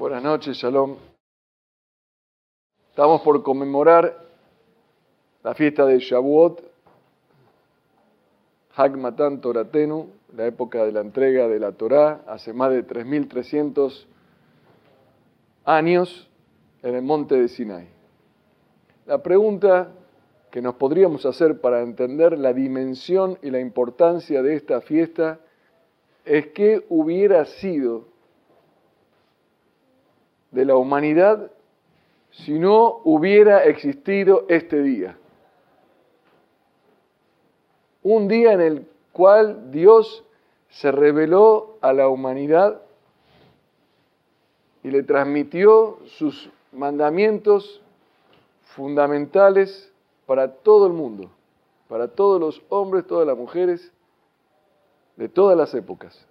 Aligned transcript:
Buenas 0.00 0.22
noches, 0.22 0.56
Shalom. 0.56 0.96
Estamos 2.88 3.20
por 3.20 3.42
conmemorar 3.42 4.24
la 5.42 5.54
fiesta 5.54 5.84
de 5.84 5.98
Shavuot, 5.98 6.62
Hag 8.76 8.96
Matan 8.96 9.42
Toratenu, 9.42 10.08
la 10.34 10.46
época 10.46 10.86
de 10.86 10.92
la 10.92 11.00
entrega 11.00 11.48
de 11.48 11.60
la 11.60 11.72
Torá, 11.72 12.22
hace 12.26 12.54
más 12.54 12.70
de 12.70 12.86
3.300 12.86 14.06
años 15.66 16.30
en 16.82 16.94
el 16.94 17.02
monte 17.02 17.38
de 17.38 17.48
Sinai. 17.48 17.86
La 19.04 19.22
pregunta 19.22 19.92
que 20.50 20.62
nos 20.62 20.76
podríamos 20.76 21.26
hacer 21.26 21.60
para 21.60 21.82
entender 21.82 22.38
la 22.38 22.54
dimensión 22.54 23.36
y 23.42 23.50
la 23.50 23.60
importancia 23.60 24.42
de 24.42 24.54
esta 24.54 24.80
fiesta 24.80 25.40
es 26.24 26.46
qué 26.54 26.86
hubiera 26.88 27.44
sido 27.44 28.09
de 30.50 30.64
la 30.64 30.76
humanidad 30.76 31.50
si 32.30 32.58
no 32.58 33.00
hubiera 33.04 33.64
existido 33.64 34.44
este 34.48 34.82
día. 34.82 35.16
Un 38.02 38.28
día 38.28 38.52
en 38.52 38.60
el 38.60 38.88
cual 39.12 39.70
Dios 39.70 40.24
se 40.70 40.92
reveló 40.92 41.76
a 41.80 41.92
la 41.92 42.08
humanidad 42.08 42.80
y 44.82 44.90
le 44.90 45.02
transmitió 45.02 45.98
sus 46.06 46.50
mandamientos 46.72 47.82
fundamentales 48.74 49.92
para 50.26 50.48
todo 50.48 50.86
el 50.86 50.92
mundo, 50.92 51.30
para 51.88 52.08
todos 52.08 52.40
los 52.40 52.62
hombres, 52.68 53.06
todas 53.06 53.26
las 53.26 53.36
mujeres, 53.36 53.92
de 55.16 55.28
todas 55.28 55.58
las 55.58 55.74
épocas. 55.74 56.29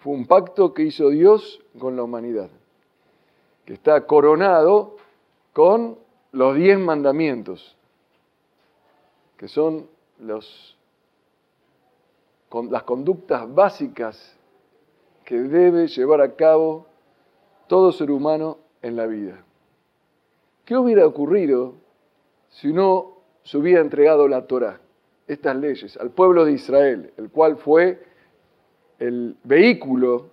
Fue 0.00 0.14
un 0.14 0.26
pacto 0.26 0.74
que 0.74 0.82
hizo 0.82 1.10
Dios 1.10 1.60
con 1.78 1.94
la 1.96 2.02
humanidad, 2.02 2.50
que 3.64 3.74
está 3.74 4.06
coronado 4.06 4.96
con 5.52 5.98
los 6.32 6.56
diez 6.56 6.78
mandamientos, 6.78 7.76
que 9.36 9.46
son 9.48 9.88
las 10.18 10.74
conductas 12.84 13.54
básicas 13.54 14.36
que 15.24 15.38
debe 15.38 15.86
llevar 15.86 16.22
a 16.22 16.34
cabo 16.34 16.86
todo 17.68 17.92
ser 17.92 18.10
humano 18.10 18.58
en 18.82 18.96
la 18.96 19.06
vida. 19.06 19.44
¿Qué 20.64 20.76
hubiera 20.76 21.06
ocurrido 21.06 21.74
si 22.48 22.72
no 22.72 23.18
se 23.42 23.58
hubiera 23.58 23.80
entregado 23.80 24.28
la 24.28 24.46
Torah, 24.46 24.80
estas 25.26 25.56
leyes, 25.56 25.96
al 25.98 26.10
pueblo 26.10 26.44
de 26.44 26.52
Israel, 26.52 27.12
el 27.16 27.30
cual 27.30 27.56
fue 27.56 28.09
el 29.00 29.36
vehículo 29.42 30.26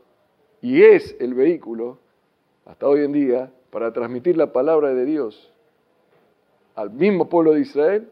y 0.61 0.83
es 0.83 1.15
el 1.19 1.33
vehículo 1.33 1.97
hasta 2.65 2.87
hoy 2.87 3.03
en 3.03 3.13
día 3.13 3.51
para 3.71 3.91
transmitir 3.93 4.37
la 4.37 4.51
palabra 4.51 4.93
de 4.93 5.05
Dios 5.05 5.51
al 6.75 6.91
mismo 6.91 7.27
pueblo 7.27 7.53
de 7.53 7.61
Israel 7.61 8.09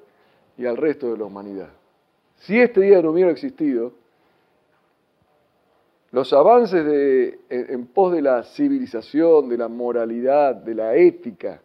y 0.58 0.66
al 0.66 0.78
resto 0.78 1.12
de 1.12 1.18
la 1.18 1.26
humanidad. 1.26 1.70
Si 2.38 2.60
este 2.60 2.82
día 2.82 3.02
no 3.02 3.12
hubiera 3.12 3.32
existido, 3.32 3.94
los 6.12 6.32
avances 6.32 6.86
de, 6.86 7.40
en, 7.50 7.88
pos 7.88 8.14
de 8.14 8.22
la 8.22 8.44
civilización, 8.44 9.50
de 9.50 9.58
la 9.58 9.68
moralidad, 9.68 10.56
de 10.56 10.74
la 10.74 10.96
ética, 10.96 11.62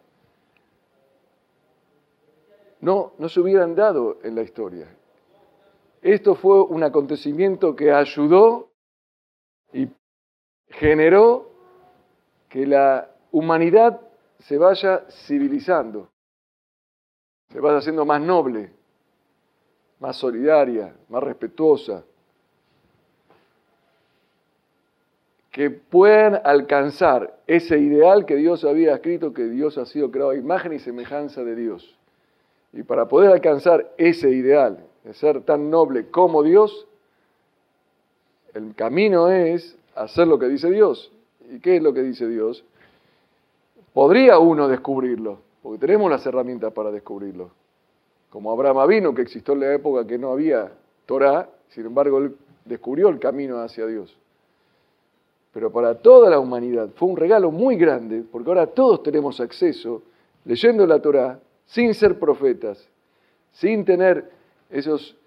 no, 2.81 3.13
no 3.17 3.29
se 3.29 3.39
hubieran 3.39 3.75
dado 3.75 4.17
en 4.23 4.35
la 4.35 4.41
historia. 4.41 4.87
Esto 6.01 6.35
fue 6.35 6.61
un 6.63 6.83
acontecimiento 6.83 7.75
que 7.75 7.91
ayudó 7.91 8.70
y 9.73 9.89
generó 10.69 11.49
que 12.49 12.65
la 12.65 13.09
humanidad 13.31 14.01
se 14.39 14.57
vaya 14.57 15.05
civilizando, 15.09 16.09
se 17.49 17.59
vaya 17.59 17.77
haciendo 17.77 18.05
más 18.05 18.21
noble, 18.21 18.71
más 19.99 20.15
solidaria, 20.15 20.95
más 21.09 21.23
respetuosa, 21.23 22.03
que 25.51 25.69
puedan 25.69 26.41
alcanzar 26.45 27.39
ese 27.45 27.77
ideal 27.77 28.25
que 28.25 28.37
Dios 28.37 28.63
había 28.63 28.95
escrito, 28.95 29.33
que 29.33 29.43
Dios 29.43 29.77
ha 29.77 29.85
sido 29.85 30.09
creado 30.09 30.31
a 30.31 30.35
imagen 30.35 30.73
y 30.73 30.79
semejanza 30.79 31.43
de 31.43 31.55
Dios. 31.55 31.97
Y 32.71 32.83
para 32.83 33.07
poder 33.07 33.31
alcanzar 33.31 33.91
ese 33.97 34.29
ideal 34.29 34.85
de 35.03 35.13
ser 35.13 35.41
tan 35.41 35.69
noble 35.69 36.09
como 36.09 36.41
Dios, 36.41 36.87
el 38.53 38.75
camino 38.75 39.29
es 39.29 39.77
hacer 39.95 40.27
lo 40.27 40.39
que 40.39 40.47
dice 40.47 40.69
Dios. 40.69 41.11
¿Y 41.51 41.59
qué 41.59 41.77
es 41.77 41.83
lo 41.83 41.93
que 41.93 42.01
dice 42.01 42.27
Dios? 42.27 42.63
Podría 43.93 44.39
uno 44.39 44.67
descubrirlo, 44.67 45.39
porque 45.61 45.79
tenemos 45.79 46.09
las 46.09 46.25
herramientas 46.25 46.71
para 46.73 46.91
descubrirlo. 46.91 47.51
Como 48.29 48.51
Abraham 48.51 48.87
vino, 48.87 49.13
que 49.13 49.21
existió 49.21 49.53
en 49.53 49.59
la 49.61 49.73
época 49.73 50.07
que 50.07 50.17
no 50.17 50.31
había 50.31 50.71
Torah, 51.05 51.49
sin 51.69 51.85
embargo 51.85 52.19
él 52.19 52.35
descubrió 52.63 53.09
el 53.09 53.19
camino 53.19 53.59
hacia 53.59 53.85
Dios. 53.85 54.17
Pero 55.53 55.71
para 55.71 55.95
toda 55.95 56.29
la 56.29 56.39
humanidad 56.39 56.89
fue 56.95 57.09
un 57.09 57.17
regalo 57.17 57.51
muy 57.51 57.75
grande, 57.75 58.23
porque 58.31 58.49
ahora 58.49 58.67
todos 58.67 59.03
tenemos 59.03 59.41
acceso, 59.41 60.01
leyendo 60.45 60.87
la 60.87 61.01
Torah, 61.01 61.39
sin 61.65 61.93
ser 61.93 62.17
profetas, 62.17 62.87
sin 63.51 63.83
tener 63.83 64.31
esos 64.69 65.17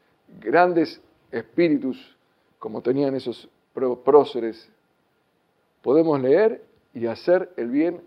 grandes 0.40 1.00
espíritus 1.30 2.13
como 2.64 2.80
tenían 2.80 3.14
esos 3.14 3.46
próceres, 4.04 4.70
podemos 5.82 6.18
leer 6.18 6.64
y 6.94 7.04
hacer 7.04 7.52
el 7.58 7.68
bien. 7.68 8.00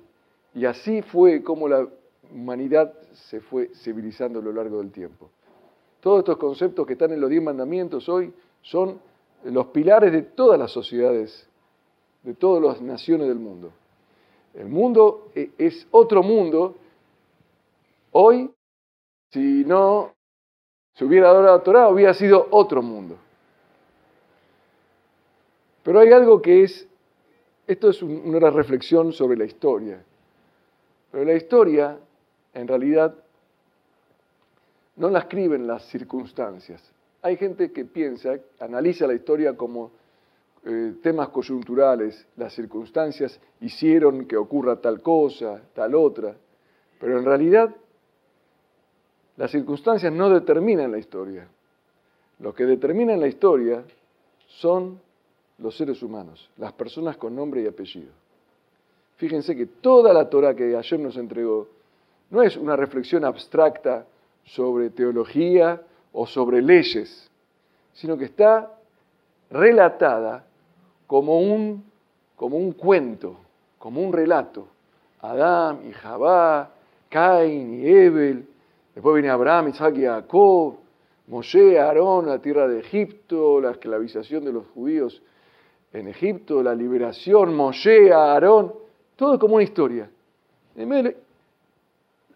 Y 0.56 0.66
así 0.66 1.03
fue 1.03 1.44
como 1.44 1.68
la 1.68 1.88
humanidad 2.34 2.91
se 3.13 3.40
fue 3.40 3.68
civilizando 3.75 4.40
a 4.40 4.41
lo 4.41 4.51
largo 4.51 4.79
del 4.79 4.91
tiempo. 4.91 5.29
Todos 6.00 6.22
estos 6.22 6.38
conceptos 6.38 6.88
que 6.88 6.94
están 6.94 7.12
en 7.12 7.22
los 7.22 7.29
diez 7.29 7.44
mandamientos 7.44 8.09
hoy 8.09 8.34
son 8.63 9.00
los 9.44 9.68
pilares 9.68 10.12
de 10.12 10.23
todas 10.23 10.57
las 10.57 10.72
sociedades, 10.72 11.47
de 12.24 12.34
todas 12.34 12.63
las 12.63 12.81
naciones 12.81 13.28
del 13.28 13.38
mundo. 13.38 13.72
El 14.56 14.69
mundo 14.69 15.29
e, 15.35 15.51
es 15.59 15.85
otro 15.91 16.24
mundo. 16.24 16.78
Hoy, 18.12 18.50
si 19.29 19.63
no 19.66 20.16
se 20.95 21.06
hubiera 21.06 21.28
dado 21.28 21.44
la 21.44 21.59
Torah, 21.62 21.89
hubiera 21.89 22.16
sido 22.16 22.47
otro 22.50 22.81
mundo. 22.81 23.18
Pero 25.88 26.02
hay 26.02 26.12
algo 26.12 26.42
que 26.42 26.64
es, 26.64 26.86
esto 27.66 27.92
es 27.92 28.02
una 28.02 28.50
reflexión 28.50 29.14
sobre 29.14 29.38
la 29.38 29.46
historia, 29.46 30.03
pero 31.09 31.24
la 31.24 31.34
historia 31.34 31.98
en 32.53 32.68
realidad 32.68 33.16
no 34.98 35.09
la 35.09 35.20
escriben 35.20 35.66
las 35.66 35.86
circunstancias. 35.86 36.84
Hay 37.22 37.38
gente 37.38 37.72
que 37.72 37.86
piensa, 37.86 38.38
analiza 38.59 39.08
la 39.08 39.14
historia 39.14 39.56
como 39.56 39.92
eh, 40.66 40.96
temas 41.02 41.30
coyunturales, 41.30 42.28
las 42.36 42.52
circunstancias 42.52 43.40
hicieron 43.62 44.25
que 44.25 44.36
ocurra 44.36 44.81
tal 44.81 45.02
cosa, 45.02 45.62
tal 45.74 45.96
otra, 45.96 46.36
pero 47.00 47.18
en 47.18 47.24
realidad 47.24 47.74
las 49.38 49.52
circunstancias 49.52 50.12
no 50.12 50.30
determinan 50.31 50.92
la 50.92 50.98
historia. 50.98 51.48
Lo 52.40 52.54
que 52.54 52.66
determina 52.66 53.16
la 53.16 53.30
historia 53.30 53.86
son 54.48 55.06
los 55.57 55.75
seres 55.75 56.01
humanos, 56.03 56.50
las 56.57 56.73
personas 56.73 57.18
con 57.18 57.35
nombre 57.35 57.62
y 57.62 57.68
apellido. 57.68 58.12
Fíjense 59.18 59.56
que 59.56 59.66
toda 59.66 60.13
la 60.13 60.29
Torah 60.29 60.56
que 60.56 60.75
ayer 60.75 61.00
nos 61.00 61.18
entregó 61.18 61.68
no 62.29 62.44
es 62.44 62.56
una 62.57 62.75
reflexión 62.75 63.25
abstracta 63.25 64.06
sobre 64.45 64.90
teología 64.91 65.81
o 66.13 66.28
sobre 66.28 66.62
leyes, 66.62 67.29
sino 67.94 68.18
que 68.18 68.25
está 68.25 68.72
relatada 69.50 70.45
como 71.07 71.40
un, 71.40 71.84
como 72.35 72.57
un 72.57 72.74
cuento, 72.74 73.38
como 73.80 74.01
un 74.01 74.13
relato. 74.13 74.68
Adán 75.21 75.81
y 75.89 75.94
Jabá, 75.94 76.71
Cain 77.10 77.81
y 77.81 77.88
Ebel, 77.88 78.45
después 78.94 79.15
viene 79.15 79.30
Abraham, 79.30 79.69
Isaac 79.69 79.95
y 79.98 80.06
Jacob, 80.06 80.75
Moshe, 81.27 81.80
Aarón, 81.80 82.27
la 82.27 82.39
tierra 82.39 82.68
de 82.68 82.80
Egipto, 82.80 83.60
la 83.60 83.71
esclavización 83.71 84.45
de 84.45 84.53
los 84.53 84.68
judíos 84.68 85.21
en 85.94 86.07
Egipto, 86.07 86.62
la 86.62 86.75
liberación, 86.75 87.56
Moshe, 87.56 88.12
Aarón, 88.12 88.74
todo 89.16 89.39
como 89.39 89.56
una 89.56 89.63
historia. 89.63 90.10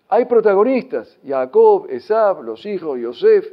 Hay 0.10 0.26
protagonistas, 0.26 1.18
Jacob, 1.26 1.88
Esab, 1.90 2.44
los 2.44 2.66
hijos, 2.66 3.00
Yosef, 3.00 3.48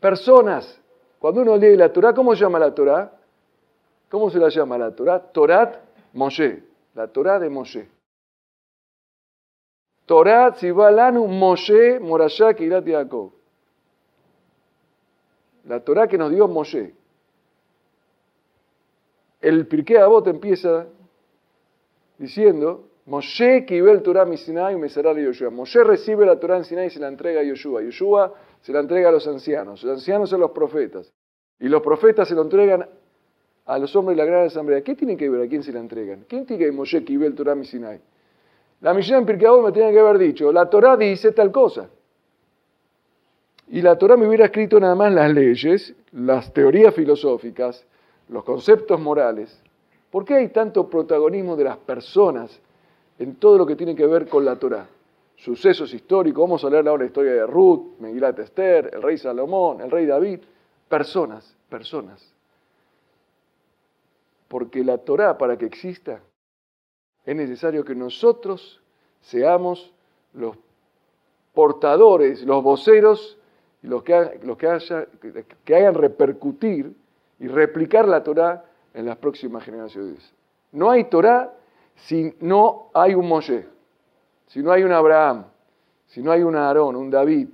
personas. 0.00 0.80
Cuando 1.18 1.42
uno 1.42 1.56
lee 1.56 1.76
la 1.76 1.92
Torah, 1.92 2.12
¿cómo 2.12 2.34
se 2.34 2.40
llama 2.40 2.58
la 2.58 2.74
Torah? 2.74 3.12
¿Cómo 4.10 4.30
se 4.30 4.38
la 4.38 4.48
llama 4.48 4.76
la 4.76 4.94
Torah? 4.94 5.20
Torat 5.20 5.76
Moshe, 6.12 6.62
la 6.94 7.06
Torah 7.08 7.38
de 7.38 7.48
Moshe. 7.48 7.88
Torat 10.04 10.56
Sibalanu 10.56 11.26
Moshe 11.26 11.98
Morashak 12.00 12.60
Irat 12.60 12.84
Jacob. 12.84 13.32
La 15.64 15.80
Torah 15.80 16.08
que 16.08 16.18
nos 16.18 16.30
dio 16.30 16.48
Moshe. 16.48 16.92
El 19.42 19.66
Pirkei 19.66 19.96
Avot 19.96 20.26
empieza 20.28 20.86
diciendo, 22.18 22.88
Moshe 23.06 23.66
kibel 23.66 24.00
Torah 24.02 24.24
mi 24.24 24.36
Sinai 24.36 24.76
me 24.76 24.88
será 24.88 25.12
Yoshua. 25.12 25.50
Moshe 25.50 25.82
recibe 25.82 26.24
la 26.24 26.38
Torah 26.38 26.58
en 26.58 26.64
Sinai 26.64 26.86
y 26.86 26.90
se 26.90 27.00
la 27.00 27.08
entrega 27.08 27.40
a 27.40 27.42
Yoshua. 27.42 27.82
Yoshua 27.82 28.32
se 28.60 28.72
la 28.72 28.80
entrega 28.80 29.08
a 29.08 29.12
los 29.12 29.26
ancianos. 29.26 29.82
Los 29.82 29.98
ancianos 29.98 30.30
son 30.30 30.40
los 30.40 30.52
profetas. 30.52 31.12
Y 31.58 31.68
los 31.68 31.82
profetas 31.82 32.28
se 32.28 32.34
lo 32.34 32.42
entregan 32.42 32.88
a 33.66 33.78
los 33.78 33.94
hombres 33.96 34.16
de 34.16 34.22
la 34.22 34.30
gran 34.30 34.46
asamblea. 34.46 34.82
¿Qué 34.82 34.94
tiene 34.94 35.16
que 35.16 35.28
ver? 35.28 35.42
¿A 35.42 35.48
quién 35.48 35.64
se 35.64 35.72
la 35.72 35.80
entregan? 35.80 36.24
¿Quién 36.28 36.46
tiene 36.46 36.60
que 36.60 36.64
ver 36.66 36.74
Moshe 36.74 37.04
kibel 37.04 37.34
Torah 37.34 37.56
mi 37.56 37.64
Sinai? 37.64 38.00
La 38.80 38.94
Mishnah 38.94 39.18
en 39.18 39.26
Pirkei 39.26 39.48
me 39.62 39.70
tiene 39.70 39.92
que 39.92 40.00
haber 40.00 40.18
dicho, 40.18 40.52
la 40.52 40.68
Torah 40.68 40.96
dice 40.96 41.30
tal 41.30 41.52
cosa. 41.52 41.88
Y 43.68 43.80
la 43.80 43.96
Torah 43.96 44.16
me 44.16 44.26
hubiera 44.26 44.46
escrito 44.46 44.78
nada 44.80 44.96
más 44.96 45.12
las 45.12 45.32
leyes, 45.32 45.94
las 46.10 46.52
teorías 46.52 46.92
filosóficas, 46.92 47.86
los 48.32 48.44
conceptos 48.44 48.98
morales. 49.00 49.62
¿Por 50.10 50.24
qué 50.24 50.34
hay 50.34 50.48
tanto 50.48 50.88
protagonismo 50.88 51.56
de 51.56 51.64
las 51.64 51.76
personas 51.76 52.60
en 53.18 53.36
todo 53.36 53.58
lo 53.58 53.66
que 53.66 53.76
tiene 53.76 53.94
que 53.94 54.06
ver 54.06 54.28
con 54.28 54.44
la 54.44 54.56
Torah? 54.58 54.86
Sucesos 55.36 55.92
históricos, 55.92 56.42
vamos 56.42 56.64
a 56.64 56.70
leer 56.70 56.86
ahora 56.86 57.02
la 57.02 57.06
historia 57.06 57.32
de 57.32 57.46
Ruth, 57.46 57.98
Megilat 57.98 58.38
Esther, 58.38 58.90
el 58.92 59.02
rey 59.02 59.18
Salomón, 59.18 59.80
el 59.80 59.90
rey 59.90 60.06
David. 60.06 60.40
Personas, 60.88 61.56
personas. 61.68 62.34
Porque 64.48 64.84
la 64.84 64.98
Torah, 64.98 65.38
para 65.38 65.56
que 65.56 65.64
exista, 65.64 66.20
es 67.24 67.36
necesario 67.36 67.84
que 67.84 67.94
nosotros 67.94 68.82
seamos 69.20 69.92
los 70.34 70.56
portadores, 71.54 72.42
los 72.42 72.62
voceros 72.62 73.38
los 73.82 74.04
que, 74.04 74.40
los 74.44 74.56
que, 74.56 75.44
que 75.64 75.76
hagan 75.76 75.94
repercutir 75.94 76.94
y 77.38 77.48
replicar 77.48 78.06
la 78.06 78.22
Torah 78.22 78.64
en 78.94 79.06
las 79.06 79.16
próximas 79.16 79.64
generaciones. 79.64 80.32
No 80.72 80.90
hay 80.90 81.04
Torah 81.04 81.52
si 81.96 82.34
no 82.40 82.90
hay 82.94 83.14
un 83.14 83.28
Moshe, 83.28 83.66
si 84.46 84.62
no 84.62 84.72
hay 84.72 84.82
un 84.82 84.92
Abraham, 84.92 85.44
si 86.06 86.22
no 86.22 86.32
hay 86.32 86.42
un 86.42 86.56
Aarón, 86.56 86.96
un 86.96 87.10
David, 87.10 87.48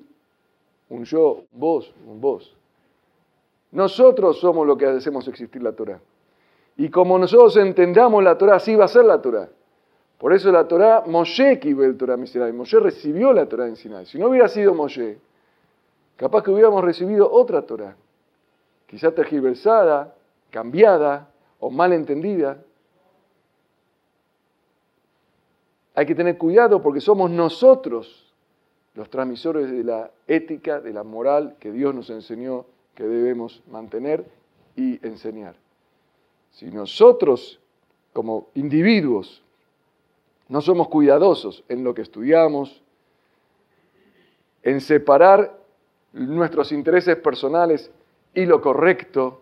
un 0.88 1.04
yo, 1.04 1.44
un 1.52 1.60
vos, 1.60 1.92
un 2.06 2.20
vos. 2.20 2.54
Nosotros 3.72 4.40
somos 4.40 4.66
los 4.66 4.78
que 4.78 4.86
hacemos 4.86 5.26
existir 5.28 5.62
la 5.62 5.72
Torah. 5.72 6.00
Y 6.76 6.88
como 6.90 7.18
nosotros 7.18 7.56
entendamos 7.56 8.22
la 8.22 8.38
Torah, 8.38 8.56
así 8.56 8.74
va 8.74 8.86
a 8.86 8.88
ser 8.88 9.04
la 9.04 9.20
Torah. 9.20 9.48
Por 10.16 10.32
eso 10.32 10.50
la 10.50 10.66
Torah, 10.66 11.04
Moshe 11.06 11.60
que 11.60 11.70
el 11.70 11.96
Torah 11.96 12.16
Sinai. 12.26 12.52
Moshe 12.52 12.80
recibió 12.80 13.32
la 13.32 13.46
Torah 13.46 13.66
en 13.66 13.76
Sinai. 13.76 14.06
Si 14.06 14.18
no 14.18 14.28
hubiera 14.28 14.48
sido 14.48 14.74
Moshe, 14.74 15.18
capaz 16.16 16.42
que 16.42 16.50
hubiéramos 16.50 16.82
recibido 16.82 17.30
otra 17.30 17.62
Torah 17.62 17.94
quizá 18.88 19.12
tergiversada, 19.12 20.16
cambiada 20.50 21.30
o 21.60 21.70
mal 21.70 21.92
entendida. 21.92 22.64
Hay 25.94 26.06
que 26.06 26.14
tener 26.14 26.38
cuidado 26.38 26.82
porque 26.82 27.00
somos 27.00 27.30
nosotros 27.30 28.32
los 28.94 29.10
transmisores 29.10 29.70
de 29.70 29.84
la 29.84 30.10
ética, 30.26 30.80
de 30.80 30.92
la 30.92 31.04
moral 31.04 31.56
que 31.60 31.70
Dios 31.70 31.94
nos 31.94 32.10
enseñó 32.10 32.64
que 32.94 33.04
debemos 33.04 33.62
mantener 33.70 34.24
y 34.74 35.04
enseñar. 35.06 35.54
Si 36.50 36.66
nosotros, 36.66 37.60
como 38.12 38.48
individuos, 38.54 39.44
no 40.48 40.60
somos 40.62 40.88
cuidadosos 40.88 41.62
en 41.68 41.84
lo 41.84 41.94
que 41.94 42.02
estudiamos, 42.02 42.82
en 44.62 44.80
separar 44.80 45.58
nuestros 46.12 46.72
intereses 46.72 47.16
personales 47.16 47.92
y 48.34 48.46
lo 48.46 48.60
correcto, 48.60 49.40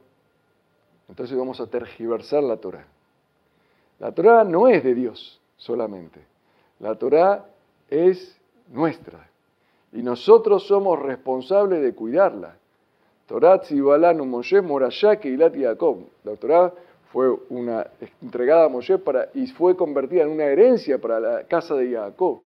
entonces 1.09 1.37
vamos 1.37 1.61
a 1.61 1.67
tergiversar 1.67 2.43
la 2.43 2.57
Torah. 2.57 2.87
La 3.99 4.13
Torah 4.13 4.45
no 4.45 4.69
es 4.69 4.83
de 4.85 4.95
Dios 4.95 5.41
solamente. 5.57 6.21
La 6.81 6.95
Torah 6.95 7.47
es 7.89 8.39
nuestra. 8.69 9.29
Y 9.93 10.03
nosotros 10.03 10.67
somos 10.67 11.01
responsables 11.01 11.83
de 11.83 11.95
cuidarla. 11.95 12.57
Torah 13.27 13.61
Tzibalanu 13.61 14.25
Moshe 14.25 14.61
Morashak 14.61 15.25
y 15.25 15.37
Jacob. 15.37 15.99
La 16.25 16.37
Torah 16.37 16.73
fue 17.13 17.31
una 17.49 17.87
entregada 18.21 18.67
a 18.67 18.69
Moshe 18.69 18.99
para, 18.99 19.31
y 19.35 19.47
fue 19.47 19.77
convertida 19.77 20.23
en 20.23 20.31
una 20.31 20.45
herencia 20.45 20.99
para 20.99 21.19
la 21.19 21.45
casa 21.45 21.75
de 21.75 21.93
Jacob. 21.93 22.43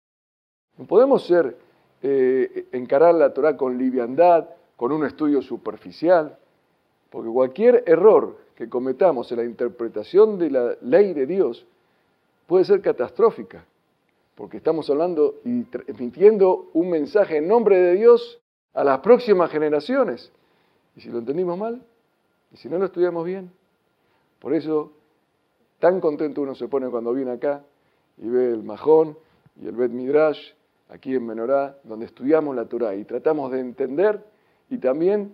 No 0.78 0.86
podemos 0.86 1.26
ser, 1.26 1.56
eh, 2.02 2.66
encarar 2.72 3.14
la 3.14 3.32
Torah 3.32 3.56
con 3.56 3.78
liviandad, 3.78 4.48
con 4.76 4.92
un 4.92 5.04
estudio 5.04 5.42
superficial, 5.42 6.36
porque 7.10 7.30
cualquier 7.30 7.84
error 7.86 8.36
que 8.56 8.68
cometamos 8.68 9.30
en 9.32 9.38
la 9.38 9.44
interpretación 9.44 10.38
de 10.38 10.50
la 10.50 10.76
ley 10.82 11.12
de 11.12 11.26
Dios 11.26 11.66
puede 12.46 12.64
ser 12.64 12.80
catastrófica, 12.80 13.64
porque 14.34 14.58
estamos 14.58 14.88
hablando 14.90 15.36
y 15.44 15.62
transmitiendo 15.64 16.70
un 16.72 16.90
mensaje 16.90 17.38
en 17.38 17.48
nombre 17.48 17.78
de 17.78 17.94
Dios 17.94 18.40
a 18.74 18.84
las 18.84 18.98
próximas 19.00 19.50
generaciones. 19.50 20.32
Y 20.96 21.00
si 21.00 21.08
lo 21.10 21.18
entendimos 21.18 21.58
mal, 21.58 21.82
y 22.52 22.56
si 22.56 22.68
no 22.68 22.78
lo 22.78 22.86
estudiamos 22.86 23.24
bien, 23.24 23.50
por 24.40 24.54
eso 24.54 24.92
tan 25.78 26.00
contento 26.00 26.42
uno 26.42 26.54
se 26.54 26.68
pone 26.68 26.88
cuando 26.88 27.12
viene 27.12 27.32
acá 27.32 27.62
y 28.18 28.28
ve 28.28 28.50
el 28.50 28.62
Majón 28.62 29.16
y 29.60 29.66
el 29.66 29.72
Bet 29.74 29.90
Midrash 29.90 30.52
aquí 30.88 31.14
en 31.14 31.26
Menorá, 31.26 31.78
donde 31.82 32.06
estudiamos 32.06 32.54
la 32.54 32.66
Torah 32.66 32.94
y 32.94 33.04
tratamos 33.04 33.50
de 33.50 33.60
entender 33.60 34.24
y 34.74 34.78
también 34.78 35.32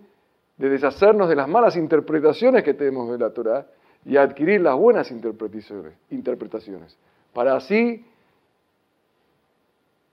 de 0.57 0.69
deshacernos 0.69 1.27
de 1.27 1.35
las 1.35 1.47
malas 1.47 1.75
interpretaciones 1.75 2.63
que 2.63 2.73
tenemos 2.73 3.11
de 3.11 3.17
la 3.17 3.31
Torah 3.31 3.65
y 4.05 4.17
adquirir 4.17 4.61
las 4.61 4.75
buenas 4.75 5.11
interpretaciones, 5.11 6.97
para 7.33 7.55
así 7.55 8.05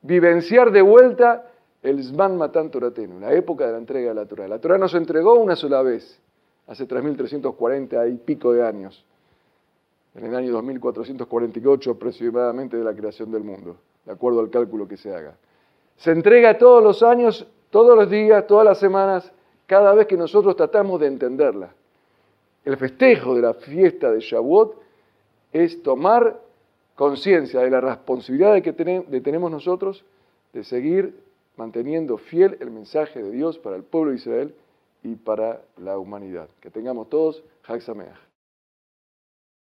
vivenciar 0.03 0.71
de 0.71 0.83
vuelta 0.83 1.51
el 1.83 2.03
Zman 2.03 2.37
Matan 2.37 2.71
Toratenu, 2.71 3.21
la 3.21 3.33
época 3.33 3.67
de 3.67 3.73
la 3.73 3.79
entrega 3.79 4.09
de 4.09 4.15
la 4.15 4.27
Torah. 4.27 4.49
La 4.49 4.59
Torah 4.59 4.79
nos 4.79 4.95
entregó 4.95 5.35
una 5.35 5.57
sola 5.57 5.83
vez, 5.83 6.21
hace 6.67 6.89
3.340 6.89 8.13
y 8.13 8.17
pico 8.17 8.53
de 8.53 8.67
años, 8.67 9.05
en 10.15 10.25
el 10.25 10.35
año 10.35 10.53
2448 10.53 11.91
aproximadamente 11.91 12.77
de 12.77 12.85
la 12.85 12.95
creación 12.95 13.31
del 13.31 13.45
mundo, 13.45 13.77
de 14.05 14.13
acuerdo 14.13 14.41
al 14.41 14.51
cálculo 14.51 14.89
que 14.89 14.97
se 14.97 15.15
haga. 15.15 15.35
Se 15.97 16.11
entrega 16.11 16.59
todos 16.59 16.83
los 16.83 17.03
años 17.03 17.47
todos 17.71 17.97
los 17.97 18.11
días, 18.11 18.47
todas 18.47 18.65
las 18.65 18.79
semanas, 18.79 19.31
cada 19.67 19.95
vez 19.95 20.07
que 20.07 20.17
nosotros 20.17 20.57
tratamos 20.57 21.01
de 21.01 21.07
entenderla. 21.07 21.71
El 22.65 22.77
festejo 22.77 23.35
de 23.35 23.43
la 23.43 23.55
fiesta 23.55 24.11
de 24.11 24.21
Shavuot 24.21 24.75
es 25.53 25.83
tomar 25.83 26.41
conciencia 26.95 27.61
de 27.61 27.71
la 27.71 27.81
responsabilidad 27.81 28.61
que 28.63 28.73
tenemos 28.73 29.51
nosotros 29.51 30.05
de 30.53 30.65
seguir 30.65 31.15
manteniendo 31.57 32.19
fiel 32.19 32.57
el 32.61 32.71
mensaje 32.71 33.23
de 33.23 33.31
Dios 33.31 33.59
para 33.59 33.77
el 33.77 33.83
pueblo 33.83 34.11
de 34.11 34.17
Israel 34.17 34.55
y 35.03 35.17
para 35.17 35.61
la 35.77 35.99
humanidad. 35.99 36.49
Que 36.61 36.71
tengamos 36.71 37.09
todos 37.09 37.43
Hag 37.67 37.83